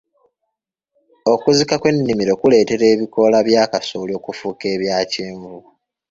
Okuzika 1.33 1.75
kw'ennimiro 1.81 2.33
kuleetera 2.41 2.85
ebikoola 2.93 3.37
bya 3.47 3.63
kasooli 3.71 4.13
okufuuka 4.19 4.65
ebya 4.75 4.97
kyenvu. 5.11 5.57